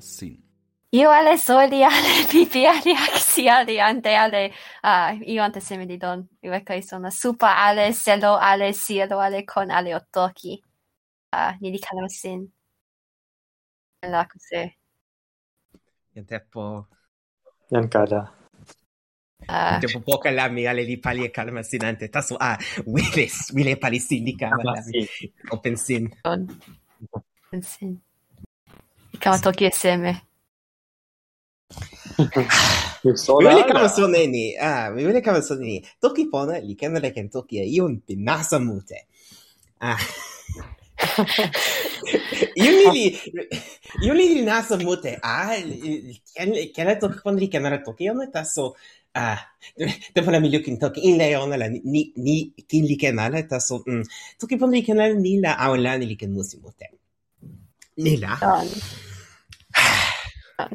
[0.00, 0.48] sin.
[0.90, 4.52] Io alle soldi, alle pipi, alle axi, alle ante, alle...
[4.80, 6.26] Ah, io ante semilidon.
[6.40, 10.62] Io ecco, io sono super alle selo, alle cielo, alle con, alle ottoki.
[11.30, 12.50] Ah, di kalama sin.
[14.00, 14.78] Alla cose.
[16.14, 16.88] Ian teppo...
[17.68, 18.32] Ian kada.
[19.46, 23.28] Uh, tipo poca la mi le li pali e calma sin ante tasu ah wile
[23.54, 24.74] wile pali sin di calma
[25.50, 26.10] o pensin
[27.48, 28.02] pensin
[29.12, 30.12] sin toki e seme.
[33.04, 33.88] Mi mi sola wile ala.
[33.88, 34.56] sone ni.
[34.58, 35.84] Ah mi wile kama sone ni.
[36.00, 39.06] Toki pona li kena le toki e ion pinasa mute.
[39.80, 39.98] Ah.
[42.58, 43.04] Io li li
[44.02, 45.18] io li li nasa mute.
[45.22, 45.54] Ah
[46.74, 48.74] ken toki pona li kena le toki ona taso
[49.14, 49.38] ah
[50.14, 53.42] te pona mi lukin toki in le ona la ni ni kin li kena la
[53.42, 54.02] taso mm,
[54.40, 56.97] toki pona li kena ni la awla ni li ken musi mute.
[57.98, 58.38] Nila.
[58.40, 58.62] Ah.
[60.58, 60.70] Ah.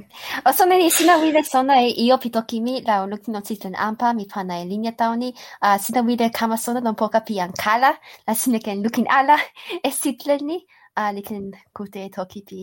[0.48, 3.76] o sona ni sina wile sona e io pitoki mi la o luki non situen
[3.76, 7.40] ampa mi pana e linea tauni uh, ah, sina wile kama sona don poka pi
[7.40, 7.92] an kala.
[8.28, 9.38] La sina ken lukin ala
[9.88, 10.58] e sitlen ni.
[11.00, 12.60] Uh, likin kute e toki pi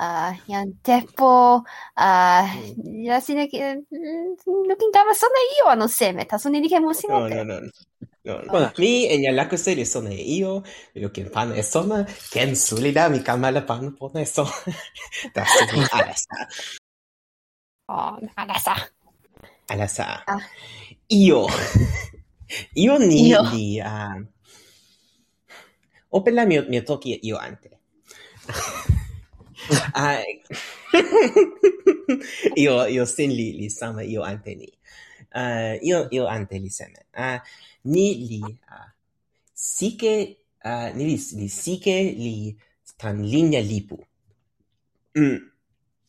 [0.00, 1.64] uh, yan tempo.
[2.06, 2.44] Uh,
[3.08, 7.18] la sina ken mm, lukin kama sona io ano seme ta sona ni ken musina
[7.18, 7.70] no, no, no.
[8.28, 10.62] No, bueno, mi en la cosa le sono io,
[10.92, 14.44] lo che pan e sono, che in mi cama la pan por ne so.
[15.32, 16.46] Da se mi alasa.
[17.86, 18.74] Oh, alasa.
[19.68, 20.24] Alasa.
[20.26, 20.38] Ah.
[21.06, 21.46] Io.
[22.74, 23.48] io ni io.
[23.48, 24.26] di Uh...
[26.10, 27.80] Open la mio mio toki io ante.
[29.94, 30.20] Ah.
[32.56, 34.77] io io sen li li sama io ante ni
[35.34, 37.06] uh, io, io ante li seme.
[37.16, 37.38] Uh,
[37.92, 38.88] ni li ah, uh,
[39.52, 40.14] sike,
[40.64, 42.34] uh, ah, ni li, li sike li
[42.98, 43.98] tan linea lipu.
[45.18, 45.38] Mm.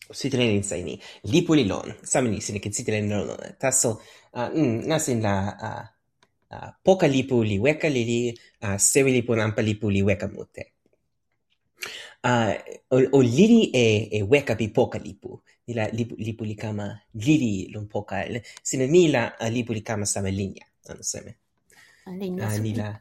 [0.10, 0.98] Sitelen insaini.
[1.30, 1.94] Lipu li lon.
[2.02, 3.56] Samini sine kin sitelen non lon.
[3.60, 4.00] Taso,
[4.34, 5.36] uh, mm, nasin la...
[5.62, 5.88] Uh,
[6.52, 8.20] uh, poka lipu li weka li li,
[8.64, 10.74] uh, sewi lipu nampa lipu li weka mute.
[12.24, 12.52] Uh,
[12.92, 17.70] o, o liri e, e weka pi poka lipu ila lipu, lipu li kama lili
[17.74, 18.26] lon poka.
[18.64, 21.36] sina ni la lipu li kama sama linja, ano seme.
[22.20, 22.48] Linja.
[22.48, 23.00] Uh, ni la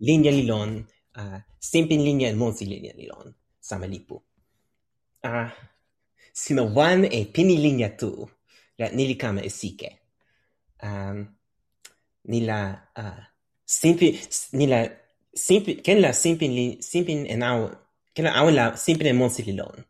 [0.00, 0.84] linja li lon,
[1.16, 4.22] uh, simpin linja e monsi linja li lon, sama lipu.
[5.24, 5.50] Uh,
[6.32, 8.28] sina wan e pini linja tu,
[8.78, 9.90] la ni li kama e sike.
[10.82, 11.26] Um,
[12.24, 12.58] ni la
[12.98, 13.22] uh,
[13.64, 14.18] simpin,
[14.52, 14.88] ni la
[15.34, 17.70] simpin, ken la simpin, li, simpin en au,
[18.14, 19.84] ken la au la simpin e monsi li lon.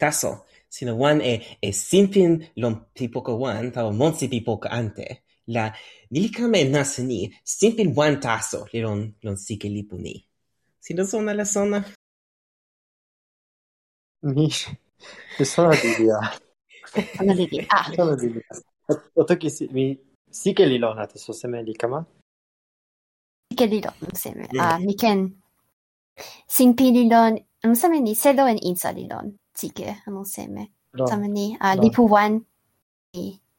[0.00, 5.72] Taso, sina wan e, e sinpin lon pipoka wan tawa monsi pipoka ante, la
[6.10, 6.64] ni kama e
[7.02, 10.26] ni sinpin wan taso li lon, lon sike lipu ni.
[10.80, 11.84] Sina sona la sona?
[14.22, 14.48] Mi...
[15.38, 16.20] Mi sona dia
[17.16, 17.92] Sona di Ah.
[17.94, 18.42] Sona Livia.
[19.14, 19.98] O toki si, mi
[20.30, 22.04] sike li lon ate so seme li kama?
[23.52, 24.48] Sike li lon seme.
[24.58, 25.28] Ah, mi ken...
[26.48, 27.36] Sinpin li lon...
[27.66, 29.34] Musame ni sedo en insa li lon.
[29.56, 30.70] 几个，啊侬三妹，
[31.08, 32.44] 咱们呢啊离谱湾，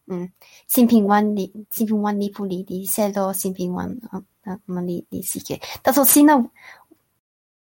[0.06, 0.32] 嗯，
[0.68, 6.50] 新平湾离新平湾离谱离离三到新平湾啊啊，我们离离四个，但是新的。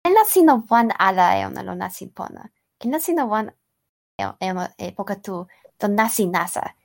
[0.07, 2.47] la sino one ala è una lona simpona.
[2.78, 3.56] Che la sino one
[4.16, 5.46] è una epoca tu
[5.79, 6.75] donna sin nasa.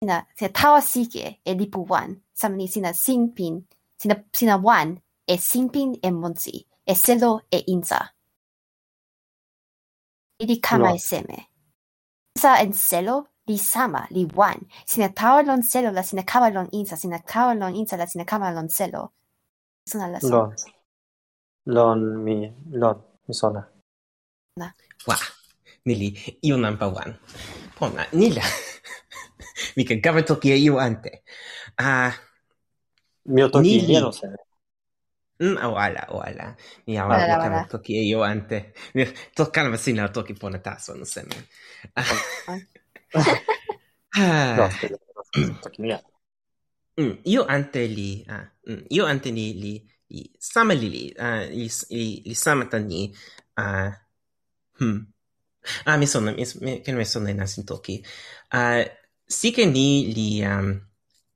[0.00, 2.22] Sina se tawa sike e lipu one.
[2.32, 3.64] Samni sina sinpin.
[3.96, 6.66] Sina sina one e sinpin e monzi.
[6.82, 8.12] E selo e inza.
[10.44, 11.46] ili kama e seme.
[12.36, 14.60] Insa en selo, li sama, li wan.
[14.86, 18.24] Sina tawa lon selo, la sina kama lon insa, sina tawa lon insa, la sina
[18.24, 19.12] kama lon selo.
[19.88, 20.36] Sona la sona.
[20.36, 20.54] Lon.
[21.66, 22.96] Lon mi, lon,
[23.28, 23.62] mi sona.
[24.56, 24.72] Na.
[25.06, 25.16] Wa,
[25.86, 27.14] nili, io nampa wan.
[27.78, 28.42] Pona, nila.
[29.76, 31.22] mi ken kama toki e io ante.
[31.78, 32.12] Ah,
[33.26, 33.86] Mio toki nili.
[33.86, 34.36] hielo seme.
[35.40, 36.56] Mm, wala, wala.
[36.86, 37.68] Mi awa wala, buka wala.
[37.70, 38.72] toki e io ante.
[38.94, 39.04] Mi
[39.34, 41.34] To kana vasina toki pona taso no seme.
[47.00, 49.72] Mm, io ante li, ah, mm, io ante li li
[50.14, 53.12] li sama li li, ah, li li, li sama tani,
[53.56, 53.90] ah,
[54.78, 54.98] hmm.
[55.86, 58.04] Ah, mi sono, mi, mi, che mi sono in asin toki.
[58.48, 58.84] Ah,
[59.24, 60.78] sì che ni li, um,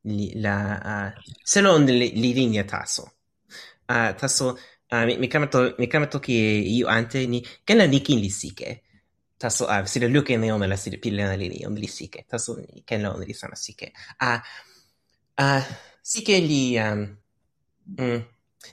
[0.02, 1.12] li la, ah,
[1.42, 3.17] se non li, li linea taso.
[3.88, 4.56] Ah, taso,
[4.90, 8.00] ah, mi, mi, kama to, mi kama toki e iu ante ni ken la ni
[8.00, 8.82] kin li sike.
[9.38, 12.24] Taso, ah, sila luke ne ona la sila pilena li ni on li sike.
[12.30, 12.56] Taso,
[12.86, 13.92] ken la on li sama sike.
[14.20, 14.42] Ah,
[15.38, 15.64] ah,
[16.02, 16.76] sike li...
[16.78, 17.06] Um,
[17.96, 18.20] mm,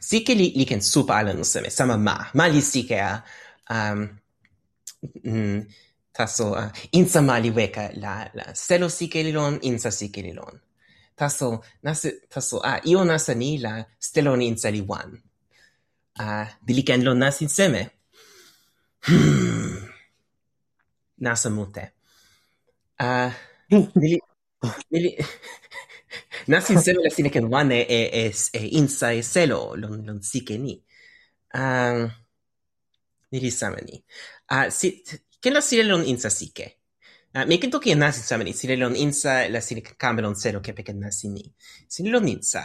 [0.02, 2.18] sike li, li ken supa ala nuseme, sama ma.
[2.34, 3.14] Ma li sike a...
[3.70, 4.08] Ah, um,
[5.24, 5.60] mm,
[6.16, 10.34] taso, uh, insa ma li weka la, la selo sike li lon, insa sike li
[10.34, 10.56] lon
[11.16, 15.12] taso nasa, taso a, io nasa ni la stelo ni insa li wan.
[16.20, 17.90] a, uh, ken lon nasin seme.
[19.08, 19.90] Hmm.
[21.18, 21.92] nasa mute.
[23.00, 23.32] A, ah,
[24.02, 24.20] li...
[24.92, 25.12] Nili...
[26.52, 30.58] nasin seme la sine ken wan e, e, e, insa e selo lon, lon sike
[30.58, 30.76] ni.
[31.54, 32.12] Ah, um,
[33.32, 34.04] nili same ni.
[34.48, 35.04] A, si,
[35.42, 36.85] ken la sile lon insa sike?
[37.36, 40.62] Uh, mi Mekin toki en nasin samani, sile lon insa la sile kambe lon selo
[40.64, 41.44] ke peken nasi ni.
[41.88, 42.62] Sile lon insa.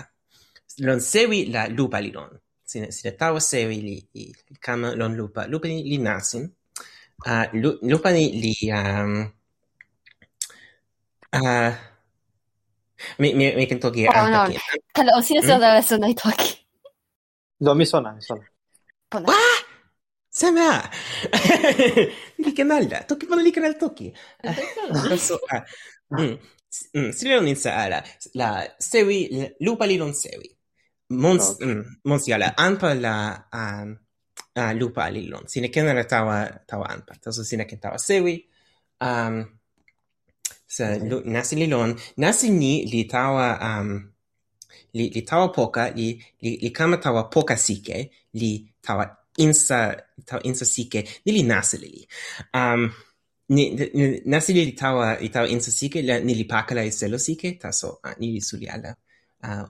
[0.86, 2.30] Lon sewi la lupa li lon.
[2.64, 5.48] Sile, sile tawa sewi li li, li kama lon lupa.
[5.50, 6.46] Lupa ni li nasin.
[7.82, 8.54] Lupa ni li...
[8.70, 9.12] Um,
[11.34, 11.72] uh,
[13.18, 14.58] mi, mi, mi Mekin toki an toki.
[14.94, 16.54] Kala, o sili sila da la sunai toki.
[17.58, 18.46] Do, mi sona, mi sona.
[19.10, 19.34] Pona.
[19.34, 19.59] Ah!
[20.30, 20.80] Sama!
[22.38, 23.02] Likanalla!
[23.06, 24.12] Tokimano likanal toki.
[25.18, 25.64] Soa.
[27.12, 28.02] Sila nin saala.
[28.34, 29.28] La sewi,
[29.60, 30.48] lupa li non sewi.
[31.10, 33.42] Monsi ala anpa la
[34.74, 35.46] lupa ali lon.
[35.48, 37.14] Sina ken ala tawa, tawa anpa.
[37.22, 38.46] Taso sina ken tawa sewi.
[40.66, 40.84] Sa
[41.24, 41.98] nasi li lon.
[42.16, 43.58] Nasi ni li tawa...
[44.92, 49.06] Li, li tawa poka, li, li, li kama tawa poka sike, li tawa
[49.44, 49.78] insa
[50.28, 52.02] ta insa sike nili nasa lili.
[52.58, 52.82] Um,
[53.54, 53.62] ni,
[53.98, 57.98] ni, nasa lili tawa, i tawa insa sike, la, nili pakala e selo sike, taso
[58.02, 58.92] a, nili suli ala.
[59.48, 59.68] Uh,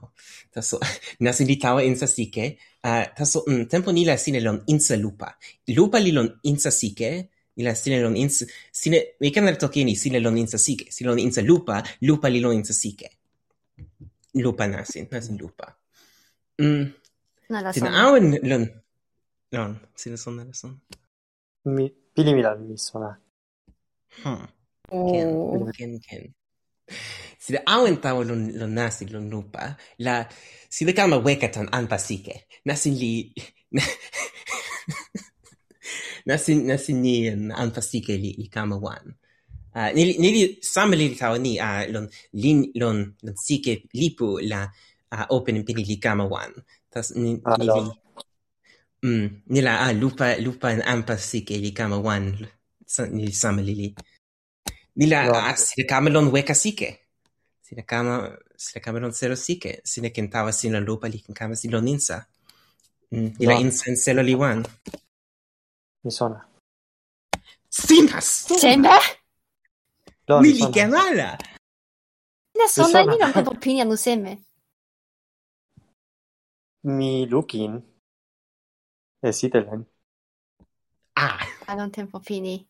[0.53, 0.79] taso
[1.23, 2.45] nasa lili tawa insa sike,
[2.83, 5.29] uh, taso mm, tempo nila sine lon insa lupa.
[5.67, 7.11] Lupa li lon insa sike,
[7.55, 11.19] ila sine lon ins sine mi kan la tokeni sine lon insa sike sine lon
[11.19, 13.07] insa lupa lupa li lon insa sike
[14.43, 15.67] lupa nasin nasin lupa
[16.59, 16.83] mm
[17.51, 18.63] na la sina awen lon
[19.51, 20.79] Non, si ne son.
[21.65, 23.19] Mi, pili mi la mi sona.
[24.23, 24.45] Hmm.
[24.89, 25.69] Ken, oh.
[25.75, 26.33] ken, ken.
[27.37, 30.25] Sida awen tawa lon, lon nasi lon nupa, la,
[30.69, 32.47] sida kama weka tan anta sike.
[32.65, 33.33] Nasin li...
[36.27, 37.15] nasin, nasin ni
[37.61, 39.15] anta sike li, li kama wan.
[39.73, 43.87] Ah, uh, nili, nili same li tawa ni a uh, lon, lin, lon, lon sike
[43.95, 44.67] lipu la
[45.11, 46.51] uh, open pini li kama wan.
[46.91, 47.83] Tas ni, nili...
[49.03, 52.37] Mm, nila a ah, lupa lupa en ampa sike li kama wan
[53.11, 53.95] ni sama lili.
[54.95, 55.33] Nila no.
[55.33, 56.99] a sile kama lon weka sike.
[57.61, 59.81] Sile kama sile kama lon selo sike.
[59.83, 62.25] Sine kentawa sina lupa li kama silo ninsa.
[63.11, 63.61] Mm, nila no.
[63.61, 64.63] insa en selo li wan.
[66.03, 66.45] Mi sona.
[67.69, 68.21] Simba!
[68.21, 68.99] Simba?
[70.41, 71.37] mi li kemala!
[72.53, 74.37] Nina sona, nina kanta popinja nu seme.
[76.83, 77.90] Mi lukin.
[79.23, 79.85] Eh, esitellen.
[81.15, 81.37] Ah!
[81.67, 82.67] Allora tempo fini.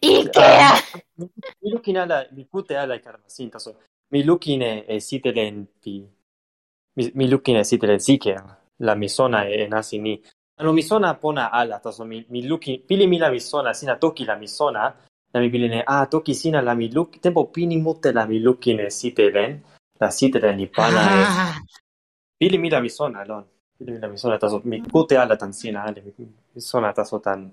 [0.00, 0.74] Ikea!
[0.74, 0.80] Ah,
[1.16, 3.76] mi lukin ala, mi pute ala i karmasin, taso.
[4.10, 6.06] Mi lukin esitellen pi...
[6.96, 8.56] Mi, mi lukin esitellen sikea.
[8.78, 10.22] La misona e nasini.
[10.56, 12.82] Ano misona pona ala, taso mi, mi lukin...
[12.86, 14.94] Pili mi la misona, sina toki la misona.
[15.32, 17.20] La mi pilene, ah, toki sina la mi luk...
[17.20, 19.62] Tempo pini mute la mi lukin esitellen.
[20.00, 21.54] La sitellen ni pana ah.
[22.38, 23.44] Pili mi la misona, lon.
[23.82, 27.50] Quindi mi sono andato mi cute alla tanzinale, mi sono andato so tan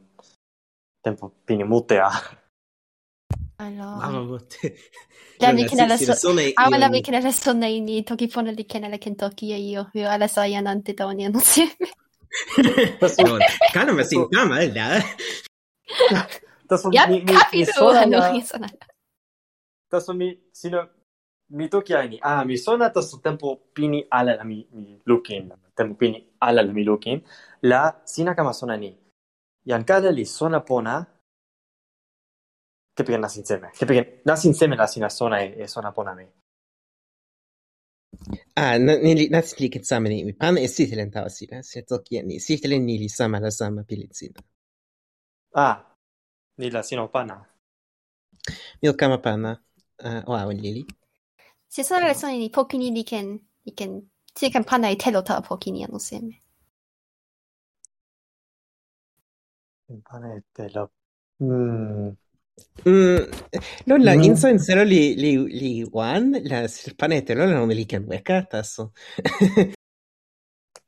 [0.99, 2.11] tempo pini mute a.
[3.55, 3.95] Allora.
[3.95, 4.75] Mamma botte.
[5.37, 8.97] La mica nella so Ah, la mi mica nella sonna in Toki fono di canale
[8.97, 11.63] Kentucky e io, io alla so io non te donia non si.
[13.71, 14.99] Kann man sin kann mal da.
[16.67, 17.93] Das war mi mi so.
[19.89, 20.89] Das war mi sino
[21.49, 25.53] mitokiai ni Ah, mi sona to tempo pini alla la mi, mi lukin.
[25.73, 27.21] Tempo pini alla la mi lukin.
[27.61, 28.95] La sina kama sona ni.
[29.63, 31.05] Yankala li sona pona.
[32.93, 36.13] Che perché nasin seme, Che perché nasin seme la sina sona e, e sona pona
[36.13, 36.27] mi.
[38.55, 40.33] Ah, nili nasi li ket sama ni.
[40.33, 41.61] Pana e sitelen tawa sina.
[41.63, 42.39] Si toki ni.
[42.39, 44.39] Sitelen ni li sama la sama pilizina.
[45.53, 45.95] Ah,
[46.57, 47.37] ni la sino pana.
[48.81, 49.61] Mil kama pana.
[50.03, 50.85] Uh, wow, Lily.
[51.69, 55.21] Se sono le lezioni di pochini di Ken, di Ken, si pana e te lo
[55.21, 56.41] tala pochini hanno seme.
[60.03, 60.91] Pana e te lo...
[61.37, 62.09] Hmm.
[62.87, 62.89] Mm.
[62.89, 63.17] Mm,
[63.85, 64.21] lolla, mm.
[64.23, 68.89] insomma, se lo li, li, li one, la serpanete, lolla non li che beccatas.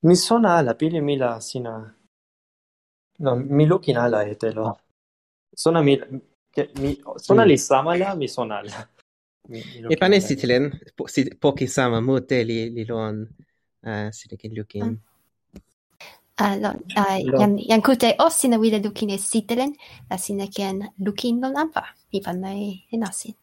[0.01, 1.95] mi sona la pili mi la sina...
[3.17, 4.79] No, mi lukin alla etelo.
[5.51, 5.98] Sona mi...
[6.50, 7.48] Che, mi sona mm.
[7.48, 8.89] li samala, mi sona alla.
[9.88, 10.79] Επάνε στη τηλέν,
[11.39, 12.70] πόκι σάμα μου lukin.
[12.72, 13.36] λιλόν
[14.10, 15.01] σιλικιν λουκίν.
[16.41, 19.72] Allora, jan, jan kute osina wile lukin e sitelen,
[20.10, 23.36] la sina ken lukin non ampa, mi panna e, e nasin.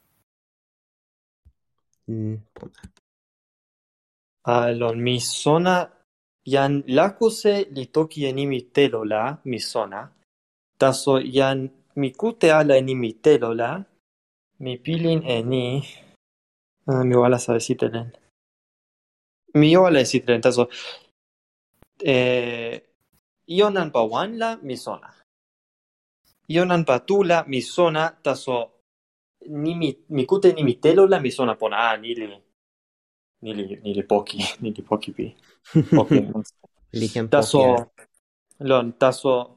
[2.11, 2.81] Mm, bona.
[5.07, 5.77] Mi sona,
[6.53, 10.01] jan lakuse li toki enimi telo la, mi sona,
[10.81, 11.59] taso jan
[12.01, 13.71] mi kute ala enimi telo la,
[14.59, 15.85] mi pilin e ni
[16.87, 18.11] ah, mi wala sa sitelen.
[19.55, 20.69] Mi jo ala e sitelen taso
[22.01, 22.83] eh,
[23.47, 25.13] io nanpa wan la mi sona.
[26.49, 28.73] Io nanpa tu la mi sona taso
[29.49, 32.27] nimi mi kute nimi telo la mi sona pona ah, ni li
[33.43, 35.37] ni li ni li poki ni li poki pi.
[35.97, 36.23] Poki.
[37.29, 38.07] Taso poki.
[38.59, 39.56] lon taso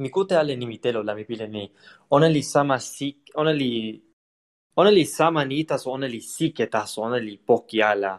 [0.00, 1.70] mi kute ale nimi telo la mi pile ni
[2.08, 3.70] ona li sama sik ona li
[4.80, 8.12] ona li sama ni taso ona li sike taso ona li poki ala.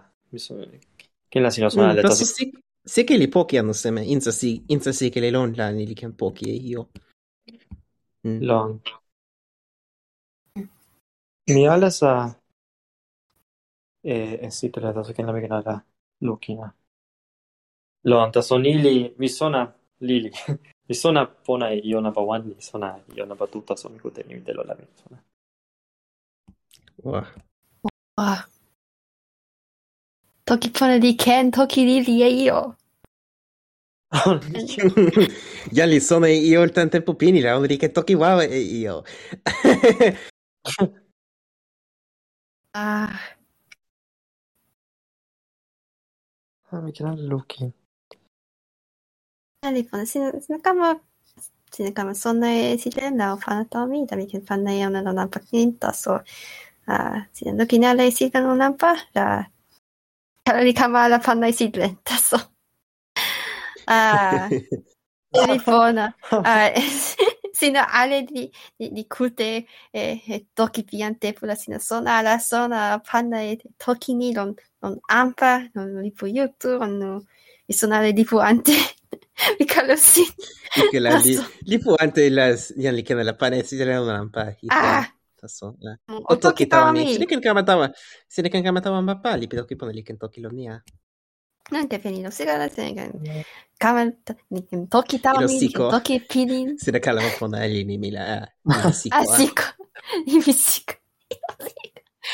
[1.30, 2.44] Ken la sino sona Mm, ale taso taso si
[2.84, 5.86] se che li pochi hanno seme inza si inza si che le lon la ni
[5.86, 6.90] li ken pochi e io.
[8.28, 8.42] Mm.
[8.42, 8.82] lon.
[11.48, 12.12] Mi ala sa
[14.02, 15.84] e e sitela taso ken la mi ala
[16.20, 16.68] lukina.
[18.04, 19.62] Lon taso ni li mi sona
[20.00, 20.32] lili
[20.92, 24.00] mi sona pona e ona pa wan, mi sona e ona pa tuta so mi
[24.00, 25.18] kute ni la mi sona.
[27.04, 27.22] Ua.
[28.18, 28.48] Ua.
[30.44, 32.76] Toki pona di ken, toki di li e io.
[35.72, 39.04] Jan li sona e io il tante pupini, la on che toki wa e io.
[42.74, 43.20] ah.
[46.70, 47.81] Ah, mi chiede Luki.
[49.64, 51.00] Alipansinakama
[51.72, 56.18] sinakama sonnai sitena o panatami, tapi ken panai ona no nampa kinta so
[56.88, 59.46] uh, sina nuki nale sita no nampa la
[60.46, 62.42] kalori kama la panai sitle taso.
[63.88, 64.50] Ah,
[65.36, 66.14] Alipona.
[66.32, 66.74] Ah,
[67.54, 68.50] sina ale di
[68.80, 74.32] di, di kute e, e toki piante pula sina sona ala sona panai toki ni
[74.34, 77.22] non non ampa non ripu yutu non
[78.16, 78.91] lipu ante.
[79.60, 80.22] Mica sì.
[80.78, 84.56] Mica la, lì, lì fu anche la, lì che nella pane si era una lampada.
[84.68, 85.14] Ah!
[86.06, 87.14] O toki tawami.
[87.14, 87.92] Sine ken kamatama.
[88.28, 90.82] Sine ken kamatama mappa lì però che pone lì ken toki lo mia.
[91.72, 93.44] Non che finito, la se ken
[93.78, 96.78] kamata ni ken toki tawami, toki pinin.
[96.78, 98.48] Se la kala mo pone lì ni mila.
[98.64, 99.16] Ah, sico.
[99.16, 99.64] Ah, sico.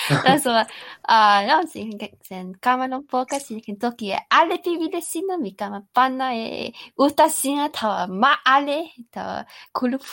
[0.10, 0.24] Ah.
[0.24, 0.68] だそう、
[1.04, 6.34] あの、sen kama ah, no poka sin ken toki e ale pi vide sin mi kama panna
[6.34, 10.04] e uta sina ta ma ale ta kulup.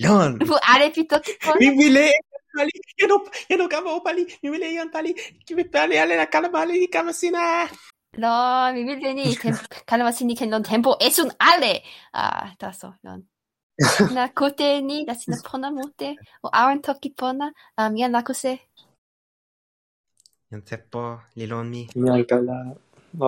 [0.00, 0.38] Lon.
[0.38, 1.56] Bu ale pi toki kon.
[1.58, 2.12] Mi vile
[2.60, 5.14] ali yo no yo no kama opali mi vile yon tali
[5.46, 7.66] ki mi pali ale la kala mali ni kama sina.
[8.16, 11.82] Lon, mi vile ni ken kala sin ken non tempo es un ale.
[12.12, 13.24] Ah, da so, lon.
[14.14, 18.58] na kote ni da sina pona mote o awan toki pona ah, a mia nakuse
[20.50, 21.86] Je ne sais pas, les lendemains.
[21.94, 22.64] Nicolas.